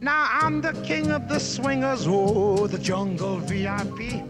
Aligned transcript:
Now 0.00 0.28
I'm 0.30 0.62
the 0.62 0.72
king 0.84 1.10
of 1.10 1.28
the 1.28 1.38
swingers, 1.38 2.06
oh, 2.06 2.66
the 2.66 2.78
jungle 2.78 3.36
VIP. 3.38 4.24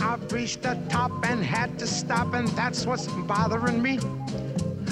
I've 0.00 0.32
reached 0.32 0.62
the 0.62 0.76
top 0.88 1.12
and 1.24 1.44
had 1.44 1.78
to 1.78 1.86
stop, 1.86 2.34
and 2.34 2.48
that's 2.48 2.86
what's 2.86 3.06
bothering 3.06 3.80
me. 3.80 4.00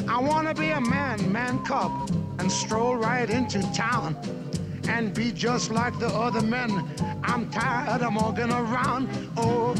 I 0.06 0.20
wanna 0.20 0.54
be 0.54 0.70
a 0.70 0.80
man, 0.80 1.32
man 1.32 1.64
cub, 1.64 1.90
and 2.38 2.50
stroll 2.50 2.96
right 2.96 3.28
into 3.28 3.60
town 3.72 4.16
and 4.98 5.14
be 5.14 5.30
just 5.30 5.70
like 5.70 5.96
the 6.00 6.08
other 6.08 6.42
men. 6.42 6.70
I'm 7.22 7.48
tired 7.50 8.02
of 8.02 8.14
walking 8.16 8.50
around. 8.50 9.08
Oh, 9.36 9.74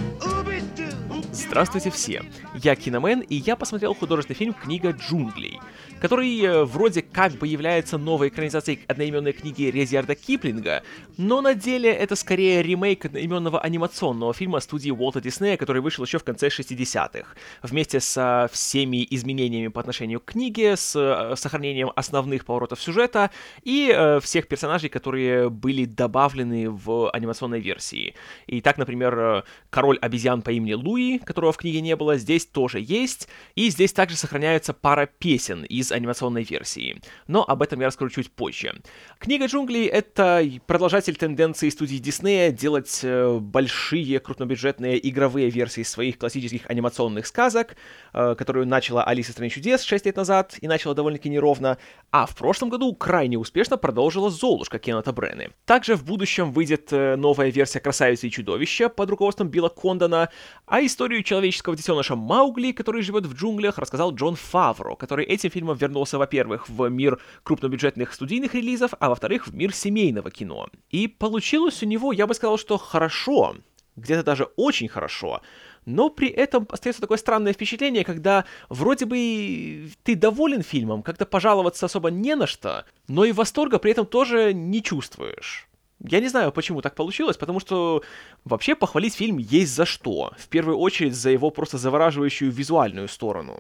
Здравствуйте 1.33 1.91
все! 1.91 2.23
Я 2.55 2.77
Киномен, 2.77 3.21
и 3.21 3.37
я 3.37 3.57
посмотрел 3.57 3.95
художественный 3.95 4.37
фильм 4.37 4.53
«Книга 4.53 4.91
джунглей», 4.91 5.61
который 6.01 6.39
э, 6.43 6.65
вроде 6.65 7.01
как 7.01 7.33
бы 7.33 7.47
является 7.47 7.97
новой 7.97 8.29
экранизацией 8.29 8.81
одноименной 8.87 9.33
книги 9.33 9.63
Резиарда 9.63 10.15
Киплинга, 10.15 10.83
но 11.17 11.41
на 11.41 11.55
деле 11.55 11.91
это 11.91 12.17
скорее 12.17 12.63
ремейк 12.63 13.07
одноименного 13.07 13.61
анимационного 13.61 14.35
фильма 14.35 14.61
студии 14.61 14.91
Уолта 14.91 15.23
Диснея, 15.23 15.57
который 15.57 15.81
вышел 15.81 16.05
еще 16.05 16.19
в 16.19 16.25
конце 16.25 16.49
60-х, 16.49 17.29
вместе 17.63 18.01
со 18.01 18.51
всеми 18.53 19.07
изменениями 19.09 19.69
по 19.69 19.81
отношению 19.81 20.21
к 20.21 20.27
книге, 20.27 20.77
с 20.77 20.95
э, 20.97 21.35
сохранением 21.37 21.93
основных 21.97 22.45
поворотов 22.45 22.83
сюжета 22.83 23.31
и 23.63 23.91
э, 23.91 24.21
всех 24.21 24.49
персонажей, 24.49 24.91
которые 24.91 25.08
были 25.51 25.85
добавлены 25.85 26.71
в 26.71 27.11
анимационной 27.11 27.61
версии. 27.61 28.15
И 28.47 28.61
так, 28.61 28.79
например, 28.79 29.19
э, 29.19 29.43
король 29.71 29.99
обезьян 29.99 30.43
по 30.43 30.51
имени 30.51 30.75
Луи, 30.75 31.19
которого 31.19 31.53
в 31.53 31.57
книге 31.57 31.81
не 31.81 31.97
было, 31.97 32.17
здесь 32.17 32.47
тоже 32.47 32.81
есть, 32.81 33.29
и 33.55 33.71
здесь 33.71 33.93
также 33.93 34.17
сохраняется 34.17 34.73
пара 34.73 35.07
песен 35.07 35.65
из 35.65 35.93
анимационной 35.93 36.43
версии. 36.43 37.01
Но 37.27 37.45
об 37.47 37.63
этом 37.63 37.81
я 37.81 37.87
расскажу 37.87 38.11
чуть 38.11 38.31
позже. 38.31 38.75
Книга 39.19 39.47
джунглей— 39.47 39.87
это 39.87 40.45
продолжатель 40.67 41.17
тенденции 41.17 41.69
студии 41.71 41.97
Диснея 41.97 42.51
делать 42.51 43.01
э, 43.03 43.39
большие 43.39 44.21
крупнобюджетные 44.21 45.09
игровые 45.09 45.51
версии 45.51 45.83
своих 45.83 46.19
классических 46.19 46.69
анимационных 46.69 47.27
сказок, 47.27 47.77
э, 48.13 48.35
которую 48.37 48.67
начала 48.67 49.05
Алиса 49.05 49.31
в 49.31 49.33
стране 49.33 49.51
чудес 49.51 49.83
6 49.83 50.07
лет 50.07 50.17
назад 50.17 50.57
и 50.61 50.69
начала 50.69 50.95
довольно-таки 50.95 51.29
неровно, 51.29 51.79
а 52.11 52.27
в 52.27 52.37
прошлом 52.37 52.69
году 52.69 52.95
крайне 52.95 53.39
успешно 53.39 53.77
продолжила 53.77 54.31
Золушка 54.31 54.79
Кеннета 54.79 54.98
Брены. 55.07 55.51
Также 55.65 55.97
в 55.97 56.05
будущем 56.05 56.53
выйдет 56.53 56.93
э, 56.93 57.17
новая 57.17 57.51
версия 57.51 57.81
Красавицы 57.81 58.27
и 58.27 58.31
Чудовища 58.31 58.89
под 58.89 59.11
руководством 59.11 59.49
Билла 59.49 59.69
Кондона, 59.69 60.29
а 60.67 60.85
историю 60.85 61.23
человеческого 61.23 61.77
детеныша 61.77 62.17
Маугли, 62.17 62.73
который 62.73 63.03
живет 63.03 63.27
в 63.27 63.35
джунглях, 63.35 63.79
рассказал 63.79 64.15
Джон 64.15 64.37
Фавро, 64.37 64.95
который 64.95 65.25
этим 65.25 65.51
фильмом 65.51 65.77
вернулся, 65.77 66.19
во-первых, 66.19 66.69
в 66.69 66.89
мир 66.89 67.21
крупнобюджетных 67.43 68.13
студийных 68.13 68.55
релизов, 68.55 68.93
а 68.99 69.09
во-вторых, 69.09 69.47
в 69.47 69.55
мир 69.55 69.75
семейного 69.75 70.31
кино. 70.31 70.69
И 70.91 71.09
получилось 71.09 71.83
у 71.83 71.87
него, 71.87 72.13
я 72.13 72.27
бы 72.27 72.35
сказал, 72.35 72.59
что 72.59 72.79
хорошо, 72.79 73.57
где-то 73.97 74.23
даже 74.23 74.45
очень 74.57 74.89
хорошо, 74.89 75.41
но 75.89 76.11
при 76.11 76.29
этом 76.29 76.69
остается 76.71 77.01
такое 77.01 77.17
странное 77.17 77.55
впечатление, 77.55 78.05
когда 78.05 78.45
вроде 78.69 79.07
бы 79.07 79.91
ты 80.03 80.15
доволен 80.15 80.63
фильмом, 80.63 81.03
как-то 81.03 81.25
пожаловаться 81.25 81.87
особо 81.87 82.11
не 82.11 82.37
на 82.37 82.47
что, 82.47 82.85
но 83.09 83.25
и 83.25 83.33
восторга 83.33 83.79
при 83.79 83.93
этом 83.93 84.05
тоже 84.07 84.53
не 84.53 84.83
чувствуешь. 84.83 85.67
Я 86.01 86.21
не 86.21 86.29
знаю, 86.29 86.53
почему 86.53 86.81
так 86.81 86.95
получилось, 86.95 87.37
потому 87.37 87.59
что 87.59 88.03
вообще 88.45 88.77
похвалить 88.77 89.15
фильм 89.15 89.39
есть 89.39 89.75
за 89.75 89.85
что. 89.85 90.33
В 90.39 90.49
первую 90.49 90.79
очередь 90.79 91.15
за 91.15 91.31
его 91.31 91.51
просто 91.51 91.77
завораживающую 91.77 92.53
визуальную 92.53 93.09
сторону. 93.09 93.59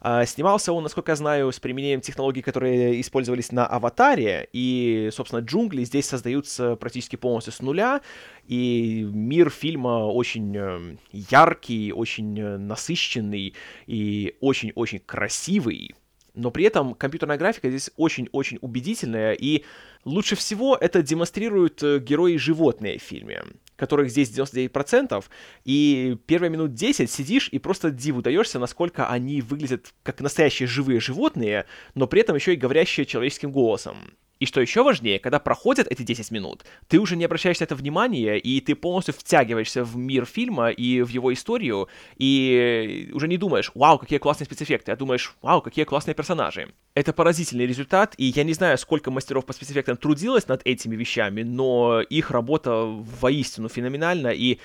А, 0.00 0.24
снимался 0.24 0.72
он, 0.72 0.84
насколько 0.84 1.10
я 1.10 1.16
знаю, 1.16 1.50
с 1.50 1.58
применением 1.58 2.00
технологий, 2.00 2.42
которые 2.42 3.00
использовались 3.00 3.50
на 3.50 3.66
«Аватаре», 3.66 4.48
и, 4.52 5.10
собственно, 5.12 5.40
джунгли 5.40 5.82
здесь 5.82 6.06
создаются 6.06 6.76
практически 6.76 7.16
полностью 7.16 7.52
с 7.52 7.60
нуля, 7.60 8.00
и 8.46 9.02
мир 9.12 9.50
фильма 9.50 10.06
очень 10.06 10.56
э, 10.56 10.96
яркий, 11.12 11.92
очень 11.92 12.38
э, 12.38 12.56
насыщенный 12.56 13.54
и 13.86 14.36
очень-очень 14.40 15.00
красивый 15.00 15.96
но 16.34 16.50
при 16.50 16.64
этом 16.64 16.94
компьютерная 16.94 17.38
графика 17.38 17.68
здесь 17.68 17.90
очень-очень 17.96 18.58
убедительная, 18.60 19.32
и 19.32 19.64
лучше 20.04 20.36
всего 20.36 20.76
это 20.76 21.02
демонстрируют 21.02 21.82
э, 21.82 21.98
герои 21.98 22.36
животные 22.36 22.98
в 22.98 23.02
фильме, 23.02 23.42
которых 23.76 24.10
здесь 24.10 24.30
99%, 24.30 25.24
и 25.64 26.16
первые 26.26 26.50
минут 26.50 26.74
10 26.74 27.10
сидишь 27.10 27.48
и 27.50 27.58
просто 27.58 27.90
диву 27.90 28.22
даешься, 28.22 28.58
насколько 28.58 29.08
они 29.08 29.40
выглядят 29.40 29.92
как 30.02 30.20
настоящие 30.20 30.66
живые 30.66 31.00
животные, 31.00 31.66
но 31.94 32.06
при 32.06 32.20
этом 32.20 32.36
еще 32.36 32.54
и 32.54 32.56
говорящие 32.56 33.06
человеческим 33.06 33.52
голосом. 33.52 33.96
И 34.40 34.46
что 34.46 34.60
еще 34.60 34.82
важнее, 34.82 35.18
когда 35.18 35.38
проходят 35.38 35.86
эти 35.86 36.02
10 36.02 36.30
минут, 36.30 36.64
ты 36.88 36.98
уже 36.98 37.14
не 37.14 37.26
обращаешь 37.26 37.60
на 37.60 37.64
это 37.64 37.74
внимания, 37.74 38.38
и 38.38 38.60
ты 38.62 38.74
полностью 38.74 39.12
втягиваешься 39.14 39.84
в 39.84 39.96
мир 39.96 40.24
фильма 40.24 40.70
и 40.70 41.02
в 41.02 41.08
его 41.10 41.32
историю, 41.32 41.88
и 42.16 43.10
уже 43.12 43.28
не 43.28 43.36
думаешь, 43.36 43.70
вау, 43.74 43.98
какие 43.98 44.18
классные 44.18 44.46
спецэффекты, 44.46 44.92
а 44.92 44.96
думаешь, 44.96 45.36
вау, 45.42 45.60
какие 45.60 45.84
классные 45.84 46.14
персонажи. 46.14 46.72
Это 46.94 47.12
поразительный 47.12 47.66
результат, 47.66 48.14
и 48.16 48.24
я 48.24 48.44
не 48.44 48.54
знаю, 48.54 48.78
сколько 48.78 49.10
мастеров 49.10 49.44
по 49.44 49.52
спецэффектам 49.52 49.98
трудилось 49.98 50.48
над 50.48 50.62
этими 50.64 50.96
вещами, 50.96 51.42
но 51.42 52.00
их 52.00 52.30
работа 52.30 52.84
воистину 53.20 53.68
феноменальна, 53.68 54.28
и 54.28 54.58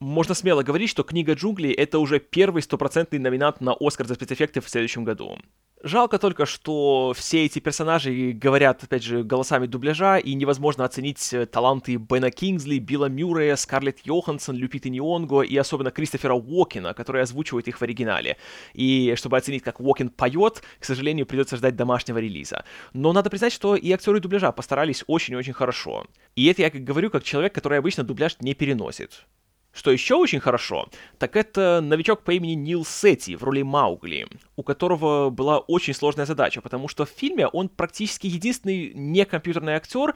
можно 0.00 0.34
смело 0.34 0.64
говорить, 0.64 0.90
что 0.90 1.04
«Книга 1.04 1.34
джунглей»— 1.34 1.72
это 1.74 2.00
уже 2.00 2.18
первый 2.18 2.60
стопроцентный 2.62 3.20
номинант 3.20 3.60
на 3.60 3.72
Оскар 3.78 4.08
за 4.08 4.14
спецэффекты 4.14 4.60
в 4.60 4.68
следующем 4.68 5.04
году. 5.04 5.38
Жалко 5.84 6.20
только, 6.20 6.46
что 6.46 7.12
все 7.16 7.44
эти 7.44 7.58
персонажи 7.58 8.30
говорят, 8.30 8.84
опять 8.84 9.02
же, 9.02 9.24
голосами 9.24 9.66
дубляжа, 9.66 10.16
и 10.16 10.32
невозможно 10.34 10.84
оценить 10.84 11.32
э, 11.32 11.44
таланты 11.44 11.96
Бена 11.96 12.30
Кингсли, 12.30 12.78
Билла 12.78 13.06
Мюррея, 13.06 13.56
Скарлетт 13.56 13.98
Йоханссон, 14.04 14.54
Люпиты 14.54 14.90
Нионго 14.90 15.40
и 15.40 15.56
особенно 15.56 15.90
Кристофера 15.90 16.34
Уокена, 16.34 16.94
который 16.94 17.22
озвучивает 17.22 17.66
их 17.66 17.78
в 17.78 17.82
оригинале. 17.82 18.36
И 18.74 19.14
чтобы 19.16 19.36
оценить, 19.36 19.64
как 19.64 19.80
Уокен 19.80 20.10
поет, 20.10 20.62
к 20.78 20.84
сожалению, 20.84 21.26
придется 21.26 21.56
ждать 21.56 21.74
домашнего 21.74 22.18
релиза. 22.18 22.64
Но 22.92 23.12
надо 23.12 23.28
признать, 23.28 23.52
что 23.52 23.74
и 23.74 23.90
актеры 23.90 24.20
дубляжа 24.20 24.52
постарались 24.52 25.02
очень-очень 25.08 25.52
хорошо. 25.52 26.06
И 26.36 26.46
это 26.46 26.62
я 26.62 26.70
говорю, 26.70 27.10
как 27.10 27.24
человек, 27.24 27.52
который 27.52 27.78
обычно 27.78 28.04
дубляж 28.04 28.36
не 28.38 28.54
переносит. 28.54 29.26
Что 29.72 29.90
еще 29.90 30.16
очень 30.16 30.40
хорошо, 30.40 30.88
так 31.18 31.34
это 31.34 31.80
новичок 31.82 32.22
по 32.22 32.32
имени 32.32 32.52
Нил 32.52 32.84
Сетти 32.84 33.36
в 33.36 33.42
роли 33.42 33.62
Маугли, 33.62 34.28
у 34.56 34.62
которого 34.62 35.30
была 35.30 35.60
очень 35.60 35.94
сложная 35.94 36.26
задача, 36.26 36.60
потому 36.60 36.88
что 36.88 37.06
в 37.06 37.08
фильме 37.08 37.46
он 37.46 37.70
практически 37.70 38.26
единственный 38.26 38.92
некомпьютерный 38.94 39.72
актер, 39.74 40.14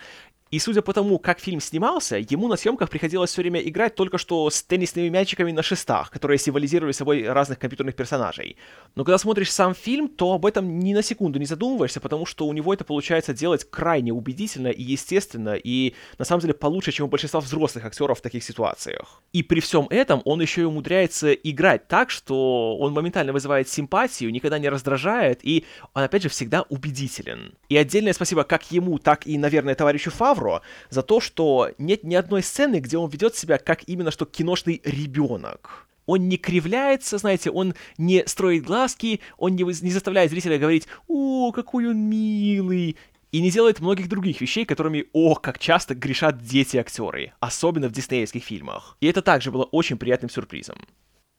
и 0.53 0.61
судя 0.61 0.81
по 0.81 0.93
тому, 0.93 1.19
как 1.19 1.41
фильм 1.41 1.61
снимался, 1.61 2.19
ему 2.19 2.47
на 2.47 2.57
съемках 2.57 2.89
приходилось 2.89 3.31
все 3.31 3.43
время 3.43 3.61
играть 3.61 3.97
только 3.97 4.17
что 4.17 4.49
с 4.49 4.63
теннисными 4.63 5.09
мячиками 5.09 5.51
на 5.51 5.63
шестах, 5.63 6.11
которые 6.11 6.39
символизировали 6.39 6.93
собой 6.93 7.29
разных 7.29 7.59
компьютерных 7.59 7.97
персонажей. 7.97 8.57
Но 8.95 9.03
когда 9.03 9.19
смотришь 9.19 9.51
сам 9.51 9.75
фильм, 9.75 10.09
то 10.09 10.35
об 10.35 10.47
этом 10.47 10.79
ни 10.79 10.95
на 10.95 11.03
секунду 11.03 11.41
не 11.41 11.47
задумываешься, 11.47 12.01
потому 12.01 12.27
что 12.27 12.47
у 12.47 12.53
него 12.53 12.73
это 12.73 12.85
получается 12.85 13.35
делать 13.35 13.69
крайне 13.69 14.13
убедительно 14.13 14.69
и 14.69 14.83
естественно, 14.85 15.57
и 15.57 15.95
на 16.17 16.25
самом 16.25 16.43
деле 16.43 16.55
получше, 16.55 16.93
чем 16.93 17.07
у 17.07 17.09
большинства 17.09 17.41
взрослых 17.41 17.85
актеров 17.85 18.21
в 18.21 18.23
таких 18.23 18.45
ситуациях. 18.45 19.21
И 19.33 19.43
при 19.43 19.59
всем 19.59 19.89
этом 19.91 20.23
он 20.25 20.41
еще 20.41 20.61
и 20.61 20.65
умудряется 20.65 21.33
играть 21.33 21.89
так, 21.89 22.11
что 22.11 22.79
он 22.79 22.93
моментально 22.93 23.33
вызывает 23.33 23.69
симпатию, 23.69 24.31
никогда 24.31 24.61
не 24.61 24.69
раздражает, 24.69 25.41
и 25.43 25.65
он, 25.93 26.05
опять 26.05 26.23
же, 26.23 26.29
всегда 26.29 26.63
убедителен. 26.69 27.55
И 27.69 27.77
отдельное 27.77 28.13
спасибо 28.13 28.45
как 28.45 28.71
ему, 28.71 28.99
так 28.99 29.27
и, 29.27 29.37
наверное, 29.39 29.75
товарищу 29.75 30.13
Фав 30.13 30.37
Фавро 30.47 30.63
за 30.91 31.03
то, 31.03 31.21
что 31.21 31.71
нет 31.79 32.05
ни 32.05 32.15
одной 32.15 32.43
сцены, 32.43 32.81
где 32.81 32.99
он 32.99 33.11
ведет 33.11 33.37
себя 33.37 33.59
как 33.59 33.83
именно 33.89 34.11
что 34.11 34.25
киношный 34.25 34.81
ребенок. 34.85 35.89
Он 36.07 36.29
не 36.29 36.37
кривляется, 36.37 37.19
знаете, 37.19 37.51
он 37.51 37.75
не 37.99 38.25
строит 38.27 38.65
глазки, 38.65 39.21
он 39.39 39.57
не, 39.57 39.65
не 39.65 39.91
заставляет 39.91 40.31
зрителя 40.31 40.57
говорить 40.57 40.87
«О, 41.09 41.51
какой 41.51 41.89
он 41.89 41.99
милый!» 42.09 42.97
и 43.33 43.41
не 43.41 43.51
делает 43.51 43.81
многих 43.81 44.09
других 44.09 44.41
вещей, 44.41 44.65
которыми, 44.65 45.07
о, 45.13 45.35
как 45.35 45.59
часто 45.59 45.95
грешат 45.97 46.43
дети-актеры, 46.43 47.33
особенно 47.41 47.89
в 47.89 47.93
диснеевских 47.93 48.43
фильмах. 48.43 48.97
И 49.01 49.09
это 49.09 49.21
также 49.21 49.51
было 49.51 49.65
очень 49.65 49.99
приятным 49.99 50.31
сюрпризом. 50.31 50.79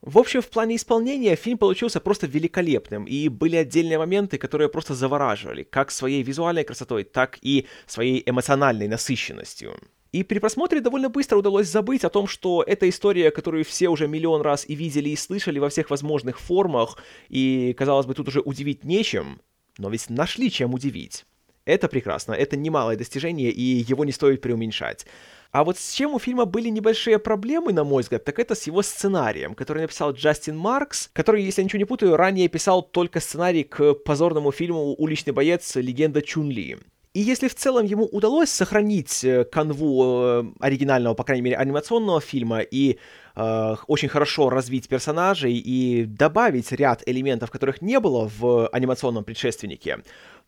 В 0.02 0.20
общем, 0.20 0.42
в 0.42 0.50
плане 0.50 0.76
исполнения 0.76 1.36
фильм 1.36 1.58
получился 1.58 2.00
просто 2.00 2.28
великолепным, 2.28 3.06
и 3.06 3.30
были 3.30 3.56
отдельные 3.56 3.98
моменты, 3.98 4.38
которые 4.38 4.70
просто 4.70 4.94
завораживали, 4.94 5.64
как 5.64 5.92
своей 5.92 6.22
визуальной 6.22 6.64
красотой, 6.64 7.04
так 7.04 7.40
и 7.42 7.66
своей 7.88 8.22
эмоциональной 8.26 8.88
насыщенностью. 8.88 9.76
И 10.12 10.24
при 10.24 10.40
просмотре 10.40 10.82
довольно 10.82 11.10
быстро 11.10 11.38
удалось 11.38 11.68
забыть 11.68 12.04
о 12.04 12.10
том, 12.10 12.28
что 12.28 12.64
это 12.64 12.88
история, 12.88 13.32
которую 13.32 13.66
все 13.66 13.90
уже 13.90 14.08
миллион 14.08 14.42
раз 14.42 14.66
и 14.68 14.76
видели, 14.76 15.10
и 15.10 15.16
слышали 15.16 15.60
во 15.60 15.70
всех 15.70 15.90
возможных 15.90 16.40
формах, 16.40 16.98
и, 17.28 17.74
казалось 17.78 18.06
бы, 18.06 18.14
тут 18.14 18.28
уже 18.28 18.40
удивить 18.40 18.84
нечем, 18.84 19.42
но 19.78 19.90
ведь 19.90 20.10
нашли 20.10 20.50
чем 20.50 20.74
удивить. 20.74 21.26
Это 21.68 21.90
прекрасно, 21.90 22.32
это 22.32 22.56
немалое 22.56 22.96
достижение, 22.96 23.52
и 23.52 23.62
его 23.62 24.06
не 24.06 24.14
стоит 24.14 24.42
преуменьшать. 24.42 25.06
А 25.52 25.66
вот 25.66 25.78
с 25.78 25.94
чем 25.94 26.14
у 26.14 26.20
фильма 26.20 26.46
были 26.46 26.70
небольшие 26.70 27.20
проблемы, 27.20 27.74
на 27.74 27.84
мой 27.84 28.04
взгляд, 28.04 28.24
так 28.24 28.40
это 28.40 28.56
с 28.56 28.68
его 28.68 28.82
сценарием, 28.82 29.54
который 29.54 29.82
написал 29.82 30.14
Джастин 30.14 30.58
Маркс, 30.58 31.10
который, 31.12 31.44
если 31.44 31.62
я 31.62 31.66
ничего 31.66 31.80
не 31.80 31.86
путаю, 31.86 32.16
ранее 32.16 32.48
писал 32.48 32.82
только 32.82 33.20
сценарий 33.20 33.64
к 33.64 33.96
позорному 33.96 34.54
фильму 34.54 34.96
«Уличный 34.98 35.34
боец. 35.34 35.76
Легенда 35.76 36.22
Чун-Ли». 36.22 36.78
И 37.14 37.20
если 37.20 37.48
в 37.50 37.56
целом 37.56 37.86
ему 37.86 38.06
удалось 38.06 38.50
сохранить 38.50 39.24
э, 39.24 39.44
канву 39.44 40.22
э, 40.24 40.44
оригинального, 40.60 41.16
по 41.16 41.24
крайней 41.24 41.42
мере, 41.42 41.58
анимационного 41.58 42.22
фильма 42.22 42.60
и 42.60 43.00
э, 43.38 43.76
очень 43.88 44.10
хорошо 44.10 44.50
развить 44.50 44.88
персонажей 44.88 45.54
и 45.54 46.06
добавить 46.06 46.72
ряд 46.72 47.04
элементов, 47.06 47.52
которых 47.52 47.82
не 47.82 48.00
было 48.00 48.30
в 48.38 48.68
анимационном 48.70 49.24
предшественнике, 49.24 50.00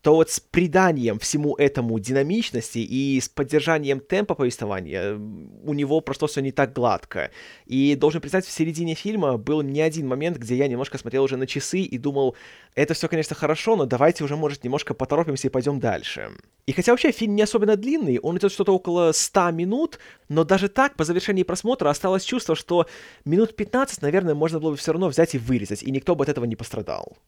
то 0.02 0.14
вот 0.14 0.30
с 0.30 0.40
приданием 0.40 1.18
всему 1.18 1.54
этому 1.56 1.98
динамичности 1.98 2.78
и 2.78 3.20
с 3.20 3.28
поддержанием 3.28 4.00
темпа 4.00 4.34
повествования 4.34 5.14
у 5.14 5.74
него 5.74 6.00
просто 6.00 6.26
все 6.26 6.40
не 6.40 6.52
так 6.52 6.72
гладко. 6.72 7.30
И 7.66 7.94
должен 7.94 8.20
признать, 8.20 8.46
в 8.46 8.50
середине 8.50 8.94
фильма 8.94 9.36
был 9.36 9.62
не 9.62 9.82
один 9.82 10.08
момент, 10.08 10.38
где 10.38 10.56
я 10.56 10.68
немножко 10.68 10.96
смотрел 10.98 11.24
уже 11.24 11.36
на 11.36 11.46
часы 11.46 11.80
и 11.80 11.98
думал, 11.98 12.34
это 12.74 12.94
все, 12.94 13.08
конечно, 13.08 13.36
хорошо, 13.36 13.76
но 13.76 13.84
давайте 13.84 14.24
уже, 14.24 14.36
может, 14.36 14.64
немножко 14.64 14.94
поторопимся 14.94 15.48
и 15.48 15.50
пойдем 15.50 15.80
дальше. 15.80 16.30
И 16.70 16.72
хотя 16.72 16.92
вообще 16.92 17.10
фильм 17.10 17.34
не 17.34 17.42
особенно 17.42 17.74
длинный, 17.74 18.20
он 18.20 18.38
идет 18.38 18.52
что-то 18.52 18.72
около 18.72 19.10
100 19.10 19.50
минут, 19.50 19.98
но 20.28 20.44
даже 20.44 20.68
так, 20.68 20.94
по 20.94 21.02
завершении 21.02 21.42
просмотра 21.42 21.90
осталось 21.90 22.22
чувство, 22.22 22.54
что 22.54 22.86
минут 23.24 23.56
15, 23.56 24.02
наверное, 24.02 24.36
можно 24.36 24.60
было 24.60 24.70
бы 24.70 24.76
все 24.76 24.92
равно 24.92 25.08
взять 25.08 25.34
и 25.34 25.38
вырезать, 25.38 25.82
и 25.82 25.90
никто 25.90 26.14
бы 26.14 26.22
от 26.22 26.28
этого 26.28 26.44
не 26.44 26.54
пострадал. 26.54 27.18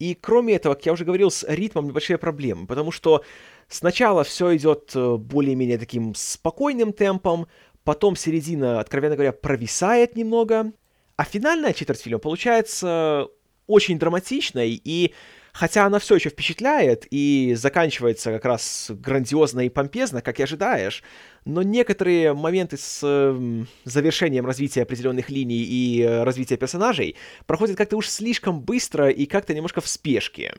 И 0.00 0.18
кроме 0.20 0.54
этого, 0.54 0.74
как 0.74 0.86
я 0.86 0.92
уже 0.92 1.04
говорил, 1.04 1.30
с 1.30 1.46
ритмом 1.48 1.86
небольшие 1.86 2.18
проблемы, 2.18 2.66
потому 2.66 2.90
что 2.90 3.22
сначала 3.68 4.24
все 4.24 4.56
идет 4.56 4.90
э, 4.96 5.18
более-менее 5.18 5.78
таким 5.78 6.12
спокойным 6.16 6.92
темпом, 6.92 7.46
потом 7.84 8.16
середина, 8.16 8.80
откровенно 8.80 9.14
говоря, 9.14 9.30
провисает 9.30 10.16
немного, 10.16 10.72
а 11.14 11.22
финальная 11.22 11.74
четверть 11.74 12.02
фильма 12.02 12.18
получается 12.18 13.28
очень 13.68 14.00
драматичной, 14.00 14.72
и 14.82 15.14
хотя 15.54 15.86
она 15.86 16.00
все 16.00 16.16
еще 16.16 16.28
впечатляет 16.28 17.06
и 17.10 17.54
заканчивается 17.56 18.32
как 18.32 18.44
раз 18.44 18.90
грандиозно 18.90 19.64
и 19.64 19.70
помпезно, 19.70 20.20
как 20.20 20.40
и 20.40 20.42
ожидаешь, 20.42 21.02
но 21.44 21.62
некоторые 21.62 22.34
моменты 22.34 22.76
с 22.76 23.00
э, 23.02 23.64
завершением 23.84 24.44
развития 24.44 24.82
определенных 24.82 25.30
линий 25.30 25.62
и 25.62 26.02
э, 26.02 26.24
развития 26.24 26.56
персонажей 26.56 27.14
проходят 27.46 27.76
как-то 27.76 27.96
уж 27.96 28.08
слишком 28.08 28.60
быстро 28.60 29.08
и 29.08 29.26
как-то 29.26 29.54
немножко 29.54 29.80
в 29.80 29.86
спешке. 29.86 30.54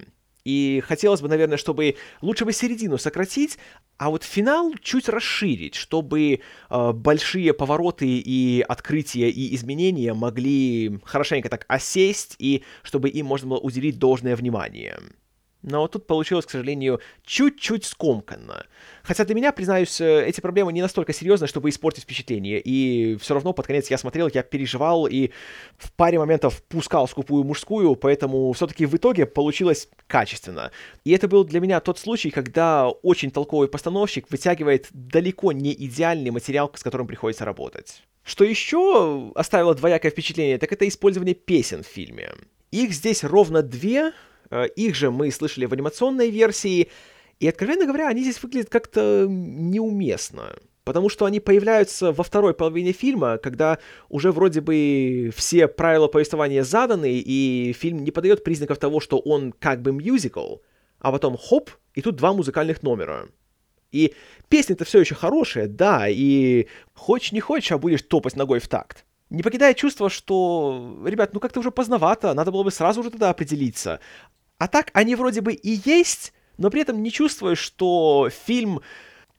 И 0.45 0.83
хотелось 0.85 1.21
бы, 1.21 1.27
наверное, 1.27 1.57
чтобы 1.57 1.95
лучше 2.21 2.45
бы 2.45 2.53
середину 2.53 2.99
сократить, 2.99 3.57
а 3.97 4.11
вот 4.11 4.23
финал 4.23 4.73
чуть 4.81 5.09
расширить, 5.09 5.73
чтобы 5.73 6.39
э, 6.69 6.91
большие 6.93 7.53
повороты 7.53 8.07
и 8.07 8.63
открытия 8.67 9.29
и 9.29 9.55
изменения 9.55 10.13
могли 10.13 10.99
хорошенько 11.03 11.49
так 11.49 11.65
осесть, 11.67 12.35
и 12.37 12.63
чтобы 12.83 13.09
им 13.09 13.25
можно 13.25 13.49
было 13.49 13.59
уделить 13.59 13.97
должное 13.97 14.35
внимание. 14.35 14.99
Но 15.65 15.81
вот 15.81 15.93
тут 15.93 16.05
получилось, 16.05 16.45
к 16.45 16.51
сожалению, 16.51 16.99
чуть-чуть 17.23 17.85
скомканно. 17.85 18.67
Хотя 19.01 19.25
для 19.25 19.33
меня, 19.33 19.51
признаюсь, 19.51 19.99
э, 19.99 20.27
эти 20.27 20.39
проблемы 20.39 20.71
не 20.71 20.83
настолько 20.83 21.11
серьезны, 21.11 21.47
чтобы 21.47 21.69
испортить 21.69 22.03
впечатление. 22.03 22.61
И 22.63 23.17
все 23.17 23.33
равно 23.33 23.51
под 23.51 23.65
конец 23.65 23.89
я 23.89 23.97
смотрел, 23.97 24.29
я 24.31 24.43
переживал 24.43 25.07
и 25.07 25.31
в 25.77 25.91
паре 25.93 26.19
моментов 26.19 26.61
пускал 26.63 27.07
скупую 27.07 27.43
мужскую, 27.43 27.95
поэтому 27.95 28.53
все-таки 28.53 28.85
в 28.85 28.95
итоге 28.95 29.25
получилось 29.25 29.89
качественно. 30.05 30.69
И 31.03 31.11
это 31.11 31.27
был 31.27 31.43
для 31.43 31.59
меня 31.59 31.79
тот 31.79 31.97
случай, 31.97 32.29
когда 32.29 32.87
очень 32.87 33.31
толковый 33.31 33.67
постановщик 33.67 34.29
вытягивает 34.29 34.87
далеко 34.91 35.51
не 35.51 35.73
идеальный 35.73 36.29
материал, 36.29 36.71
с 36.75 36.83
которым 36.83 37.07
приходится 37.07 37.43
работать. 37.43 38.03
Что 38.23 38.43
еще 38.43 39.31
оставило 39.33 39.73
двоякое 39.73 40.11
впечатление, 40.11 40.59
так 40.59 40.71
это 40.71 40.87
использование 40.87 41.33
песен 41.33 41.81
в 41.81 41.87
фильме. 41.87 42.33
Их 42.69 42.91
здесь 42.91 43.23
ровно 43.23 43.63
две, 43.63 44.11
их 44.75 44.95
же 44.95 45.11
мы 45.11 45.31
слышали 45.31 45.65
в 45.65 45.73
анимационной 45.73 46.29
версии, 46.29 46.89
и, 47.39 47.47
откровенно 47.47 47.85
говоря, 47.85 48.07
они 48.07 48.23
здесь 48.23 48.41
выглядят 48.41 48.69
как-то 48.69 49.25
неуместно. 49.29 50.55
Потому 50.85 51.09
что 51.09 51.25
они 51.25 51.39
появляются 51.39 52.11
во 52.11 52.23
второй 52.23 52.53
половине 52.53 52.91
фильма, 52.91 53.37
когда 53.39 53.79
уже 54.07 54.31
вроде 54.31 54.61
бы 54.61 55.31
все 55.35 55.67
правила 55.67 56.07
повествования 56.07 56.63
заданы, 56.63 57.11
и 57.15 57.73
фильм 57.73 58.03
не 58.03 58.11
подает 58.11 58.43
признаков 58.43 58.77
того, 58.77 58.99
что 58.99 59.17
он 59.17 59.51
как 59.51 59.81
бы 59.81 59.91
мюзикл, 59.91 60.57
а 60.99 61.11
потом 61.11 61.37
хоп, 61.37 61.71
и 61.95 62.01
тут 62.01 62.15
два 62.15 62.33
музыкальных 62.33 62.83
номера. 62.83 63.27
И 63.91 64.13
песни-то 64.47 64.85
все 64.85 64.99
еще 64.99 65.15
хорошие, 65.15 65.67
да, 65.67 66.07
и 66.07 66.67
хочешь 66.93 67.31
не 67.31 67.39
хочешь, 67.39 67.71
а 67.71 67.79
будешь 67.79 68.03
топать 68.03 68.35
ногой 68.35 68.59
в 68.59 68.67
такт. 68.67 69.05
Не 69.31 69.41
покидая 69.41 69.73
чувство, 69.73 70.09
что, 70.09 71.01
ребят, 71.03 71.33
ну 71.33 71.39
как-то 71.39 71.61
уже 71.61 71.71
поздновато, 71.71 72.33
надо 72.35 72.51
было 72.51 72.61
бы 72.61 72.71
сразу 72.71 73.01
же 73.01 73.09
тогда 73.09 73.31
определиться. 73.31 73.99
А 74.57 74.67
так 74.67 74.91
они 74.93 75.15
вроде 75.15 75.41
бы 75.41 75.53
и 75.53 75.81
есть, 75.85 76.33
но 76.57 76.69
при 76.69 76.81
этом 76.81 77.03
не 77.03 77.11
чувствуешь, 77.11 77.59
что 77.59 78.29
фильм 78.29 78.81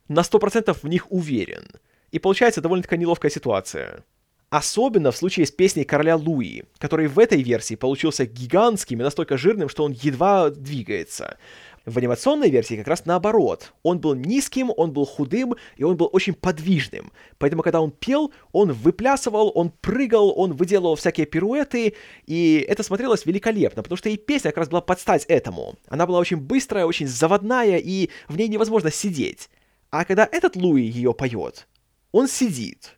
на 0.07 0.21
100% 0.21 0.73
в 0.73 0.83
них 0.83 1.11
уверен. 1.11 1.67
И 2.11 2.19
получается 2.19 2.61
довольно-таки 2.61 2.97
неловкая 2.97 3.31
ситуация. 3.31 4.03
Особенно 4.49 5.11
в 5.11 5.17
случае 5.17 5.45
с 5.45 5.51
песней 5.51 5.83
короля 5.83 6.15
Луи, 6.15 6.63
который 6.77 7.07
в 7.07 7.19
этой 7.19 7.41
версии 7.41 7.75
получился 7.75 8.25
гигантским 8.25 8.99
и 8.99 9.03
настолько 9.03 9.37
жирным, 9.37 9.67
что 9.67 9.83
он 9.83 9.91
едва 9.91 10.49
двигается. 10.49 11.37
В 11.85 11.97
анимационной 11.97 12.49
версии 12.49 12.75
как 12.75 12.87
раз 12.87 13.05
наоборот. 13.05 13.73
Он 13.83 13.99
был 13.99 14.13
низким, 14.13 14.71
он 14.75 14.91
был 14.91 15.05
худым, 15.05 15.55
и 15.75 15.83
он 15.83 15.97
был 15.97 16.09
очень 16.11 16.33
подвижным. 16.33 17.11
Поэтому, 17.37 17.61
когда 17.61 17.81
он 17.81 17.91
пел, 17.91 18.33
он 18.51 18.71
выплясывал, 18.71 19.51
он 19.53 19.69
прыгал, 19.69 20.33
он 20.37 20.53
выделывал 20.53 20.95
всякие 20.95 21.25
пируэты, 21.25 21.93
и 22.25 22.65
это 22.67 22.83
смотрелось 22.83 23.25
великолепно, 23.25 23.83
потому 23.83 23.97
что 23.97 24.09
и 24.09 24.17
песня 24.17 24.51
как 24.51 24.57
раз 24.57 24.69
была 24.69 24.81
под 24.81 24.99
стать 24.99 25.25
этому. 25.25 25.75
Она 25.87 26.05
была 26.05 26.19
очень 26.19 26.37
быстрая, 26.37 26.85
очень 26.85 27.07
заводная, 27.07 27.77
и 27.77 28.09
в 28.27 28.37
ней 28.37 28.47
невозможно 28.47 28.91
сидеть. 28.91 29.49
А 29.89 30.03
когда 30.03 30.27
этот 30.29 30.57
Луи 30.57 30.83
ее 30.83 31.13
поет, 31.13 31.67
он 32.11 32.27
сидит. 32.27 32.96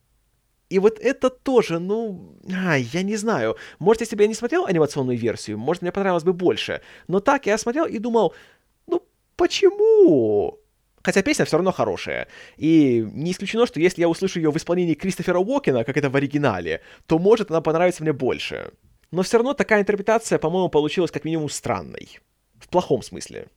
И 0.69 0.80
вот 0.80 1.00
это 1.00 1.30
тоже, 1.30 1.80
ну, 1.80 2.38
ай, 2.51 2.88
я 2.94 3.01
не 3.01 3.16
знаю. 3.16 3.56
Может, 3.80 4.01
если 4.01 4.16
бы 4.16 4.24
я 4.24 4.27
не 4.27 4.36
смотрел 4.36 4.66
анимационную 4.66 5.18
версию, 5.18 5.57
может, 5.57 5.81
мне 5.81 5.92
понравилось 5.92 6.24
бы 6.24 6.33
больше. 6.33 6.81
Но 7.07 7.19
так 7.19 7.48
я 7.48 7.57
смотрел 7.57 7.86
и 7.86 7.98
думал, 7.98 8.33
Почему? 9.39 10.60
Хотя 11.01 11.21
песня 11.21 11.45
все 11.45 11.56
равно 11.56 11.71
хорошая. 11.71 12.27
И 12.57 13.07
не 13.13 13.31
исключено, 13.31 13.66
что 13.66 13.80
если 13.80 14.01
я 14.01 14.10
услышу 14.10 14.38
ее 14.38 14.51
в 14.51 14.57
исполнении 14.57 14.95
Кристофера 14.95 15.39
Уокена, 15.39 15.86
как 15.86 15.95
это 15.95 16.10
в 16.10 16.16
оригинале, 16.18 16.81
то 17.06 17.19
может 17.19 17.50
она 17.50 17.62
понравится 17.62 18.04
мне 18.04 18.12
больше. 18.12 18.74
Но 19.12 19.22
все 19.22 19.38
равно 19.38 19.54
такая 19.54 19.80
интерпретация, 19.80 20.39
по-моему, 20.39 20.68
получилась 20.68 21.10
как 21.10 21.24
минимум 21.24 21.48
странной. 21.48 22.19
В 22.60 22.67
плохом 22.67 23.01
смысле. 23.01 23.48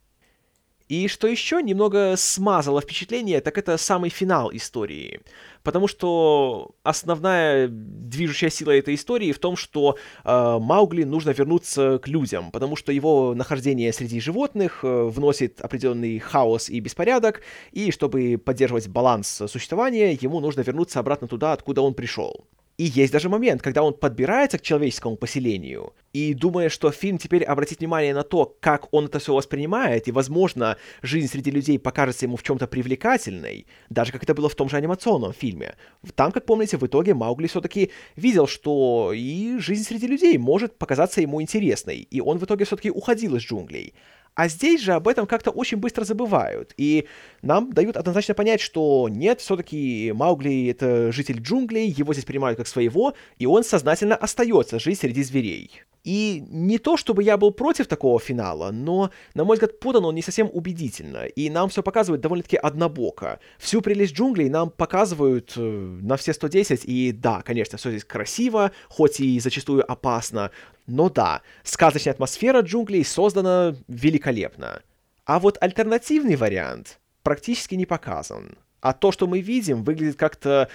И 0.92 1.08
что 1.08 1.26
еще 1.26 1.62
немного 1.62 2.16
смазало 2.18 2.82
впечатление, 2.82 3.40
так 3.40 3.56
это 3.56 3.78
самый 3.78 4.10
финал 4.10 4.50
истории. 4.52 5.20
Потому 5.62 5.88
что 5.88 6.72
основная 6.82 7.68
движущая 7.68 8.50
сила 8.50 8.72
этой 8.72 8.96
истории 8.96 9.32
в 9.32 9.38
том, 9.38 9.56
что 9.56 9.96
э, 10.22 10.58
Маугли 10.60 11.04
нужно 11.04 11.30
вернуться 11.30 11.98
к 11.98 12.08
людям, 12.08 12.50
потому 12.50 12.76
что 12.76 12.92
его 12.92 13.34
нахождение 13.34 13.90
среди 13.90 14.20
животных 14.20 14.80
э, 14.82 15.04
вносит 15.04 15.62
определенный 15.62 16.18
хаос 16.18 16.68
и 16.68 16.78
беспорядок, 16.80 17.40
и 17.70 17.90
чтобы 17.90 18.36
поддерживать 18.36 18.88
баланс 18.88 19.40
существования, 19.46 20.12
ему 20.20 20.40
нужно 20.40 20.60
вернуться 20.60 21.00
обратно 21.00 21.26
туда, 21.26 21.54
откуда 21.54 21.80
он 21.80 21.94
пришел. 21.94 22.44
И 22.78 22.84
есть 22.84 23.12
даже 23.12 23.28
момент, 23.28 23.60
когда 23.60 23.82
он 23.82 23.92
подбирается 23.92 24.58
к 24.58 24.62
человеческому 24.62 25.16
поселению, 25.16 25.92
и 26.12 26.34
думая, 26.34 26.68
что 26.68 26.90
фильм 26.90 27.18
теперь 27.18 27.44
обратит 27.44 27.80
внимание 27.80 28.14
на 28.14 28.22
то, 28.22 28.56
как 28.60 28.92
он 28.92 29.06
это 29.06 29.18
все 29.18 29.34
воспринимает, 29.34 30.08
и, 30.08 30.12
возможно, 30.12 30.76
жизнь 31.02 31.28
среди 31.28 31.50
людей 31.50 31.78
покажется 31.78 32.24
ему 32.24 32.36
в 32.36 32.42
чем-то 32.42 32.66
привлекательной, 32.66 33.66
даже 33.90 34.12
как 34.12 34.22
это 34.22 34.34
было 34.34 34.48
в 34.48 34.54
том 34.54 34.68
же 34.68 34.76
анимационном 34.76 35.32
фильме. 35.32 35.74
Там, 36.14 36.32
как 36.32 36.46
помните, 36.46 36.78
в 36.78 36.86
итоге 36.86 37.14
Маугли 37.14 37.46
все-таки 37.46 37.90
видел, 38.16 38.46
что 38.46 39.12
и 39.14 39.58
жизнь 39.58 39.84
среди 39.84 40.06
людей 40.06 40.38
может 40.38 40.78
показаться 40.78 41.20
ему 41.20 41.42
интересной, 41.42 41.98
и 41.98 42.20
он 42.20 42.38
в 42.38 42.44
итоге 42.44 42.64
все-таки 42.64 42.90
уходил 42.90 43.36
из 43.36 43.42
джунглей. 43.42 43.94
А 44.34 44.48
здесь 44.48 44.80
же 44.80 44.92
об 44.94 45.08
этом 45.08 45.26
как-то 45.26 45.50
очень 45.50 45.76
быстро 45.76 46.04
забывают. 46.04 46.72
И 46.76 47.06
нам 47.42 47.72
дают 47.72 47.96
однозначно 47.96 48.34
понять, 48.34 48.60
что 48.60 49.08
нет, 49.10 49.40
все-таки 49.40 50.12
Маугли— 50.14 50.68
это 50.70 51.12
житель 51.12 51.40
джунглей, 51.40 51.88
его 51.88 52.12
здесь 52.14 52.24
принимают 52.24 52.56
как 52.56 52.66
своего, 52.66 53.14
и 53.38 53.46
он 53.46 53.62
сознательно 53.62 54.16
остается 54.16 54.78
жить 54.78 55.00
среди 55.00 55.22
зверей. 55.22 55.82
И 56.04 56.44
не 56.48 56.78
то, 56.78 56.96
чтобы 56.96 57.22
я 57.22 57.36
был 57.36 57.52
против 57.52 57.86
такого 57.86 58.18
финала, 58.18 58.72
но, 58.72 59.10
на 59.34 59.44
мой 59.44 59.56
взгляд, 59.56 59.78
подан 59.78 60.04
он 60.04 60.16
не 60.16 60.22
совсем 60.22 60.50
убедительно, 60.52 61.26
и 61.26 61.48
нам 61.48 61.68
все 61.68 61.82
показывают 61.82 62.20
довольно-таки 62.20 62.56
однобоко. 62.56 63.38
Всю 63.58 63.82
прелесть 63.82 64.14
джунглей 64.14 64.48
нам 64.48 64.70
показывают 64.70 65.52
э, 65.56 65.60
на 65.60 66.16
все 66.16 66.32
110, 66.32 66.84
и 66.86 67.12
да, 67.12 67.42
конечно, 67.42 67.78
все 67.78 67.90
здесь 67.90 68.04
красиво, 68.04 68.72
хоть 68.88 69.20
и 69.20 69.38
зачастую 69.38 69.88
опасно, 69.90 70.50
но 70.88 71.08
да, 71.08 71.42
сказочная 71.62 72.14
атмосфера 72.14 72.62
джунглей 72.62 73.04
создана 73.04 73.76
великолепно. 73.86 74.82
А 75.24 75.38
вот 75.38 75.56
альтернативный 75.60 76.34
вариант 76.34 76.98
практически 77.22 77.76
не 77.76 77.86
показан. 77.86 78.58
А 78.80 78.92
то, 78.92 79.12
что 79.12 79.28
мы 79.28 79.40
видим, 79.40 79.84
выглядит 79.84 80.16
как-то 80.16 80.68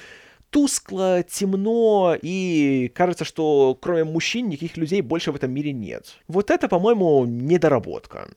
тускло, 0.49 1.23
темно, 1.23 2.15
и 2.21 2.91
кажется, 2.95 3.25
что 3.25 3.77
кроме 3.79 4.03
мужчин 4.03 4.49
никаких 4.49 4.77
людей 4.77 5.01
больше 5.01 5.31
в 5.31 5.35
этом 5.35 5.51
мире 5.51 5.73
нет. 5.73 6.15
Вот 6.27 6.51
это, 6.51 6.67
по-моему, 6.67 7.25
недоработка. 7.25 8.29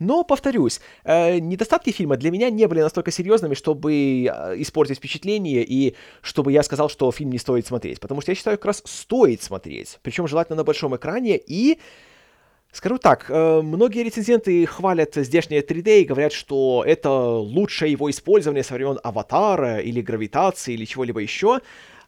Но, 0.00 0.24
повторюсь, 0.24 0.80
э, 1.04 1.38
недостатки 1.38 1.90
фильма 1.90 2.16
для 2.16 2.30
меня 2.30 2.50
не 2.50 2.66
были 2.66 2.80
настолько 2.80 3.10
серьезными, 3.10 3.54
чтобы 3.54 4.24
э, 4.24 4.60
испортить 4.60 4.98
впечатление 4.98 5.64
и 5.64 5.94
чтобы 6.20 6.52
я 6.52 6.62
сказал, 6.64 6.88
что 6.88 7.10
фильм 7.12 7.30
не 7.30 7.38
стоит 7.38 7.66
смотреть. 7.66 8.00
Потому 8.00 8.20
что 8.20 8.32
я 8.32 8.34
считаю, 8.34 8.58
как 8.58 8.66
раз 8.66 8.82
стоит 8.84 9.42
смотреть. 9.42 9.98
Причем 10.02 10.26
желательно 10.26 10.56
на 10.56 10.64
большом 10.64 10.96
экране 10.96 11.38
и... 11.38 11.78
Скажу 12.74 12.98
так, 12.98 13.26
э, 13.28 13.60
многие 13.62 14.02
рецензенты 14.02 14.66
хвалят 14.66 15.14
здешнее 15.14 15.62
3D 15.62 16.00
и 16.00 16.04
говорят, 16.04 16.32
что 16.32 16.82
это 16.84 17.08
лучшее 17.08 17.92
его 17.92 18.10
использование 18.10 18.64
со 18.64 18.74
времен 18.74 18.98
Аватара 19.04 19.78
или 19.78 20.00
Гравитации 20.00 20.74
или 20.74 20.84
чего-либо 20.84 21.20
еще. 21.20 21.60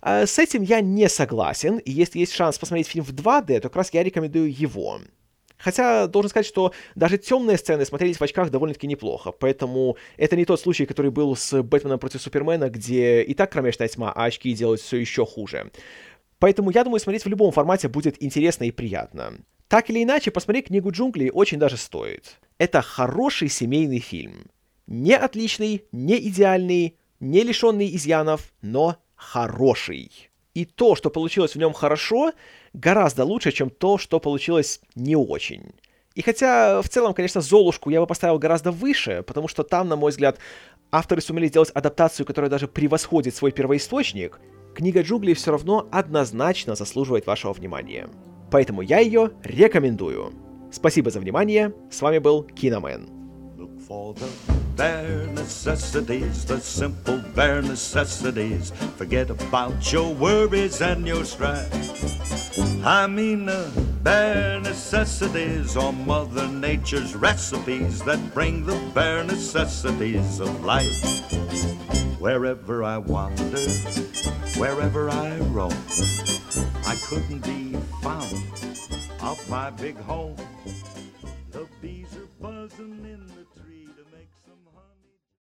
Э, 0.02 0.26
с 0.26 0.40
этим 0.40 0.62
я 0.62 0.80
не 0.80 1.08
согласен, 1.08 1.78
и 1.78 1.92
если 1.92 2.18
есть 2.18 2.32
шанс 2.32 2.58
посмотреть 2.58 2.88
фильм 2.88 3.04
в 3.04 3.12
2D, 3.12 3.60
то 3.60 3.68
как 3.68 3.76
раз 3.76 3.94
я 3.94 4.02
рекомендую 4.02 4.52
его. 4.52 4.98
Хотя, 5.56 6.08
должен 6.08 6.30
сказать, 6.30 6.46
что 6.46 6.72
даже 6.96 7.16
темные 7.16 7.58
сцены 7.58 7.84
смотрелись 7.84 8.16
в 8.16 8.22
очках 8.22 8.50
довольно-таки 8.50 8.88
неплохо, 8.88 9.30
поэтому 9.30 9.96
это 10.16 10.34
не 10.34 10.44
тот 10.44 10.60
случай, 10.60 10.84
который 10.84 11.12
был 11.12 11.36
с 11.36 11.62
Бэтменом 11.62 12.00
против 12.00 12.20
Супермена, 12.20 12.70
где 12.70 13.22
и 13.22 13.34
так 13.34 13.52
кромешная 13.52 13.86
тьма, 13.86 14.10
а 14.10 14.24
очки 14.24 14.52
делают 14.52 14.80
все 14.80 14.96
еще 14.96 15.24
хуже. 15.24 15.70
Поэтому, 16.40 16.72
я 16.72 16.82
думаю, 16.82 16.98
смотреть 16.98 17.24
в 17.24 17.28
любом 17.28 17.52
формате 17.52 17.86
будет 17.86 18.20
интересно 18.20 18.64
и 18.64 18.72
приятно. 18.72 19.34
Так 19.68 19.90
или 19.90 20.02
иначе, 20.02 20.30
посмотреть 20.30 20.66
«Книгу 20.66 20.90
джунглей» 20.92 21.30
очень 21.30 21.58
даже 21.58 21.76
стоит. 21.76 22.38
Это 22.58 22.82
хороший 22.82 23.48
семейный 23.48 23.98
фильм. 23.98 24.46
Не 24.86 25.16
отличный, 25.16 25.84
не 25.90 26.16
идеальный, 26.28 26.96
не 27.18 27.42
лишенный 27.42 27.94
изъянов, 27.96 28.52
но 28.62 28.96
хороший. 29.16 30.30
И 30.54 30.64
то, 30.64 30.94
что 30.94 31.10
получилось 31.10 31.54
в 31.54 31.58
нем 31.58 31.72
хорошо, 31.72 32.32
гораздо 32.72 33.24
лучше, 33.24 33.50
чем 33.50 33.68
то, 33.68 33.98
что 33.98 34.20
получилось 34.20 34.80
не 34.94 35.16
очень. 35.16 35.72
И 36.14 36.22
хотя 36.22 36.80
в 36.80 36.88
целом, 36.88 37.12
конечно, 37.12 37.40
Золушку 37.40 37.90
я 37.90 38.00
бы 38.00 38.06
поставил 38.06 38.38
гораздо 38.38 38.70
выше, 38.70 39.22
потому 39.26 39.48
что 39.48 39.64
там, 39.64 39.88
на 39.88 39.96
мой 39.96 40.12
взгляд, 40.12 40.38
авторы 40.90 41.20
сумели 41.20 41.48
сделать 41.48 41.70
адаптацию, 41.74 42.24
которая 42.24 42.50
даже 42.50 42.68
превосходит 42.68 43.34
свой 43.34 43.50
первоисточник, 43.50 44.40
книга 44.74 45.02
джунглей 45.02 45.34
все 45.34 45.50
равно 45.50 45.88
однозначно 45.90 46.74
заслуживает 46.74 47.26
вашего 47.26 47.52
внимания. 47.52 48.08
Поэтому 48.50 48.82
я 48.82 48.98
ее 48.98 49.32
рекомендую. 49.42 50.32
Спасибо 50.70 51.10
за 51.10 51.20
внимание, 51.20 51.72
с 51.90 52.00
вами 52.02 52.18
был 52.18 52.42
Киномен. 52.42 53.08
bare 54.76 55.26
necessities, 55.34 56.44
the 56.44 56.60
simple 56.60 57.22
bare 57.34 57.62
necessities. 57.62 58.72
Forget 58.98 59.30
about 59.30 59.90
your 59.90 60.12
worries 60.14 60.82
and 60.82 61.06
your 61.06 61.24
strife. 61.24 61.72
I 62.84 63.06
mean 63.06 63.46
the 63.46 63.70
bare 64.06 64.60
necessities 64.60 65.76
or 65.76 65.92
Mother 65.92 66.46
Nature's 66.46 67.16
recipes 67.16 68.00
that 68.04 68.32
bring 68.32 68.64
the 68.64 68.78
bare 68.94 69.24
necessities 69.24 70.38
of 70.38 70.64
life. 70.64 71.02
Wherever 72.20 72.84
I 72.84 72.98
wander, 72.98 73.58
wherever 74.60 75.10
I 75.10 75.36
roam, 75.50 75.74
I 76.86 76.96
couldn't 77.08 77.42
be 77.44 77.76
found 78.00 78.32
of 79.22 79.50
my 79.50 79.70
big 79.70 79.96
home. 79.96 80.36